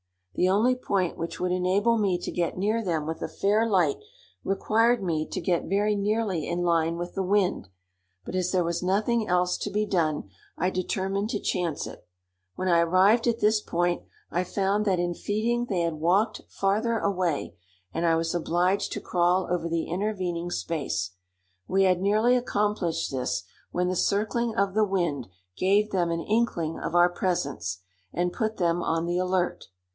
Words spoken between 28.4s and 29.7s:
them on the alert.